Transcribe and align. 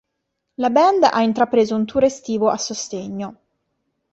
La 0.55 0.71
band 0.71 1.03
ha 1.03 1.21
intrapreso 1.21 1.75
un 1.75 1.85
tour 1.85 2.03
estivo 2.05 2.49
a 2.49 2.57
sostegno. 2.57 3.35